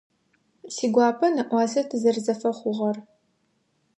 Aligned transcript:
Сигуапэ 0.75 1.27
нэӏуасэ 1.35 1.81
тызэрэзэфэхъугъэр. 1.89 2.97